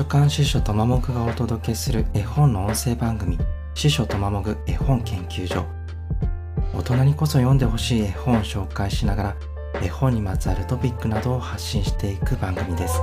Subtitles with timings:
[0.00, 3.36] 書館司書とまもぐがお届けする絵本の音声番組
[3.74, 5.66] 司書とまもぐ絵本研究所。
[6.74, 9.36] 大人にこそ読んでほしい絵本を紹介しながら
[9.82, 12.98] 絵本にまつわるトピックなどを発信していく番組です。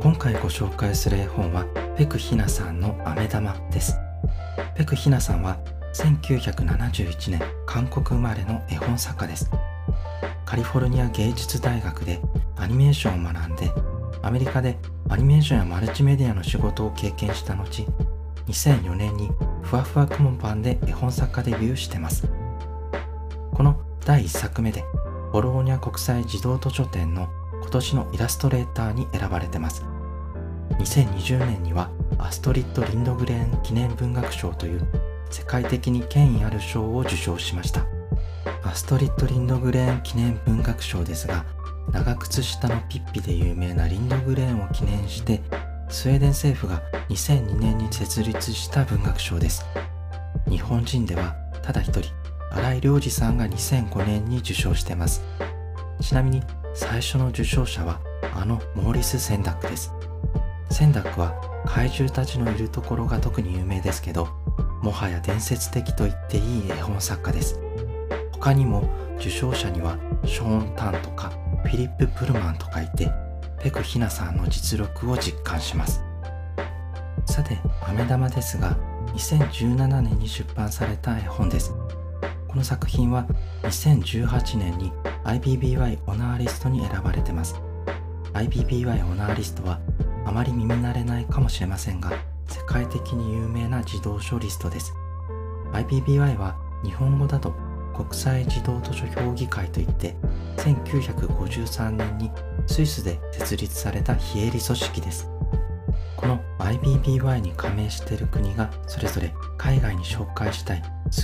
[0.00, 1.66] 今回ご紹介する絵本は
[1.98, 3.98] ペクヒナさんの飴玉です。
[4.74, 5.58] ペクヒナさんは
[5.92, 9.50] 1971年韓国生まれの絵本作家です。
[10.52, 12.20] カリフォルニア芸術大学で
[12.58, 13.72] アニメーションを学んで
[14.20, 14.76] アメリカで
[15.08, 17.86] アニメーションやマルチメディアの仕事を経験した後
[18.48, 19.30] 2004年に
[19.62, 22.28] ふわふわくもパンで絵本作家デビューしてます。
[23.54, 24.84] この第1作目で
[25.32, 27.30] ボローニャ国際児童図書展の
[27.62, 29.86] 今年のイラストレーターに選ばれてます。
[30.80, 34.86] 2020年にはアストリッド・リンドグレーン記念文学賞という
[35.30, 37.86] 世界的に権威ある賞を受賞しました。
[38.64, 41.44] アストリッド・リンドグレーン記念文学賞ですが
[41.92, 45.42] 長靴下のピッピで有名なリンドグレーンを記念して
[45.88, 49.66] スウェーデン政府が2002年に設立した文学賞です。
[50.48, 52.10] 日本人ではただ一人
[52.50, 55.22] 新井良二さんが2005年に受賞してます。
[56.00, 56.42] ちなみに
[56.74, 58.00] 最初の受賞者は
[58.34, 59.92] あのモーリス・センダックです。
[60.70, 61.34] センダックは
[61.66, 64.28] 怪獣たちのいるところが特に有名ですけど
[64.82, 67.60] もはや伝説的と言っていい絵本作家です。
[68.42, 68.82] 他にも
[69.20, 71.30] 受賞者にはショーン・タンとか
[71.62, 73.08] フィリップ・プルマンとかいて
[73.62, 76.02] ペク・ヒナさんの実力を実感します。
[77.24, 78.76] さて飴玉ですが
[79.14, 81.72] 2017年に出版された絵本です。
[82.48, 83.28] この作品は
[83.62, 87.54] 2018年に IBBY オナーリストに選ばれてます。
[88.32, 89.78] IBBY オナーリストは
[90.26, 92.10] あまり耳慣れないかもしれませんが
[92.48, 94.92] 世界的に有名な児童書リストです。
[95.72, 97.54] IBBY は日本語だと
[97.92, 100.16] 国際児童図書評議会といって
[100.56, 102.30] 1953年に
[102.66, 105.28] スイスで設立された非営利組織です。
[106.16, 110.82] この IBBY に加盟している国がそれぞれ海外に紹介したい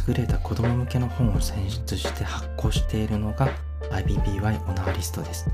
[0.08, 3.48] 優れた子供向けの本を選出して発行しているのが
[3.92, 5.48] IBBY オナーリストです。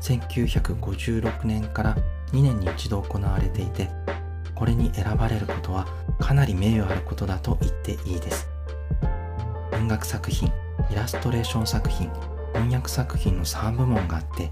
[0.00, 1.96] 1956年から
[2.32, 3.90] 2年に一度行われていて
[4.54, 5.86] これに選ばれることは
[6.20, 8.53] かなり名誉あることだと言っていいです。
[9.74, 10.50] 文学作品
[10.90, 12.08] イラストレーション作品
[12.52, 14.50] 翻訳作品の3部門があって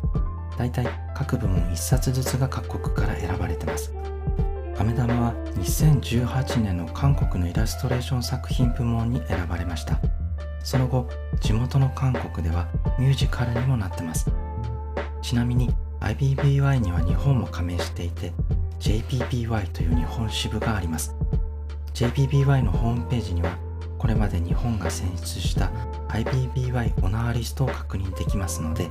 [0.58, 3.94] だいたい各部門1冊ずつが各国から選ばれてます。
[4.78, 10.00] 飴玉は2018年の韓国のイラストレーション作品部門に選ばれました。
[10.64, 11.08] その後
[11.40, 12.68] 地元の韓国では
[12.98, 14.30] ミュージカルにもなってます。
[15.22, 18.32] ちなみに IBBY には日本も加盟していて
[18.80, 21.14] JPBY という日本支部があります。
[21.94, 23.56] JPBY のホームページには
[24.02, 25.70] これまで日本が選出した
[26.08, 28.90] IBBY オナーリストを確認できますので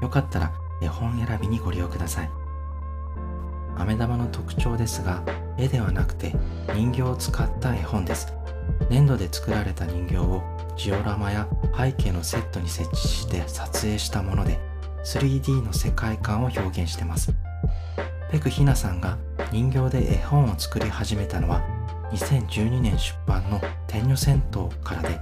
[0.00, 2.30] よかったら絵本選びにご利用ください。
[3.76, 5.22] 飴玉の特徴ですが
[5.58, 6.34] 絵ではなくて
[6.74, 8.32] 人形を使った絵本です。
[8.88, 10.42] 粘土で作られた人形を
[10.74, 11.46] ジオラマや
[11.76, 14.58] 背景のセットに設置して撮影したもので
[15.04, 17.34] 3D の世界観を表現してます。
[18.32, 19.18] ペクヒナさんが
[19.52, 21.75] 人形で絵本を作り始めたのは
[22.12, 25.20] 2012年出版の「天女戦闘」からで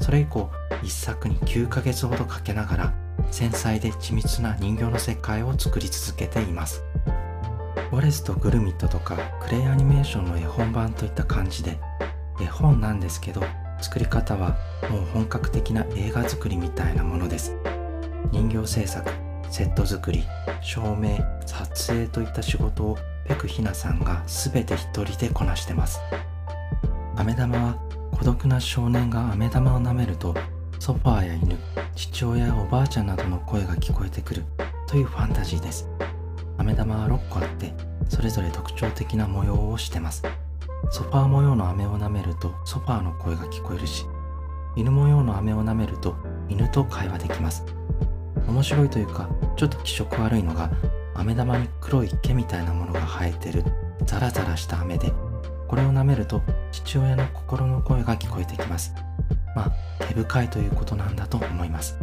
[0.00, 0.50] それ以降
[0.82, 2.92] 一作に9ヶ月ほどかけながら
[3.30, 6.82] 繊細で緻密な人形の世界を作り続けています。
[7.92, 11.78] ウォレスとグルミットとかクレイアニメーションの絵本版といった感じで
[12.40, 13.42] 絵本なんですけど
[13.82, 14.56] 作り方は
[14.90, 17.54] もう本格的な映画作りみたいなものです。
[18.30, 19.10] 人形制作
[19.50, 20.24] セット作り
[20.62, 26.00] 照明撮影といった仕事をペクヒナさんが全て一人でこなしてます。
[27.16, 27.74] 飴玉は
[28.12, 30.34] 孤独な少年が飴玉を舐めると
[30.78, 31.56] ソファーや犬
[31.94, 34.44] 父親やおばあちゃんなどの声が聞こえてくる
[34.86, 35.88] というファンタジーです。
[36.58, 37.72] 飴玉は6個あって
[38.08, 40.22] それぞれ特徴的な模様をしてます。
[40.90, 44.04] ソファー模様の飴を舐めるとソファーの声が聞こえるし
[44.76, 46.16] 犬模様の飴を舐めると
[46.48, 47.64] 犬と会話できます。
[48.48, 50.70] 面白いというかちょっと気色悪いのが
[51.14, 53.64] 飴玉に黒い毛みたいなものが生えてる。
[54.04, 55.12] ザラザラした飴で。
[55.68, 58.94] これを舐めると父親の心の声が聞こえてきます。
[59.54, 59.72] まあ
[60.06, 61.96] 毛深いということなんだと思います。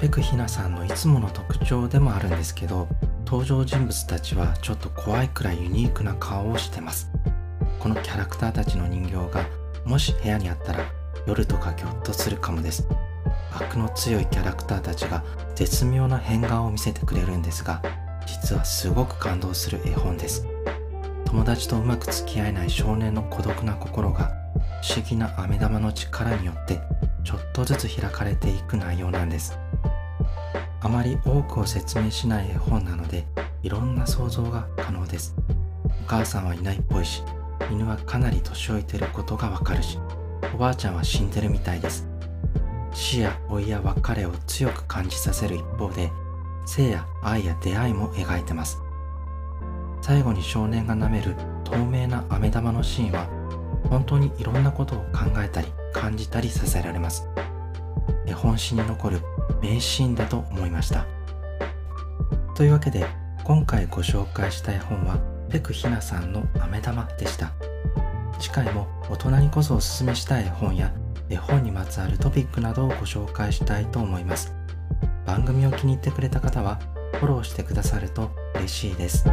[0.00, 2.86] ペクヒナさんのいつもの特徴でもあるんですけど
[3.26, 7.10] 登場人物たちはちょっと怖いくらいユニークな顔をしてます。
[7.80, 9.44] このキャラクターたちの人形が
[9.84, 10.84] もし部屋にあったら
[11.26, 12.86] 夜とかぎょっとするかもです。
[13.52, 15.22] 悪の強いキャラクターたちが
[15.54, 17.82] 絶妙な変顔を見せてくれるんですが
[18.26, 20.46] 実はすごく感動する絵本です。
[21.24, 24.32] 友達とうまく付き合えない少年の孤独な心が
[24.82, 26.80] 不思議な飴玉の力によって
[27.22, 29.58] ちょっとずつ開かれていく内容なんです。
[30.80, 33.26] あまり多くを説明しない絵本なので
[33.62, 35.34] いろんな想像が可能です。
[35.84, 37.22] お母さんはいないっぽいし
[37.70, 39.98] 犬はかなり年老いてることがわかるし
[40.54, 42.07] おばあちゃんは死んでるみたいです。
[42.92, 46.10] 死や老いや別れを強く感じさせる一方で
[46.66, 48.80] 生や愛や出会いも描いてます。
[50.00, 53.26] 最後に少年が舐める透明な飴玉のシーンは
[53.90, 57.28] 本当にいろんなことを考えたり感じたりさせられます。
[58.26, 59.20] 絵本史に残る
[59.62, 61.06] 名シーンだと思いました。
[62.54, 63.06] というわけで
[63.44, 65.18] 今回ご紹介した絵本は
[65.48, 67.52] ペクひなさんの飴玉でした。
[68.38, 70.92] 次回も大人にこそおすすめしたい絵本や
[71.36, 74.54] 本にまつわるトピックなどをご紹介したいと思います
[75.26, 76.80] 番組を気に入ってくれた方は
[77.12, 79.24] フォローしてくださると嬉しいです。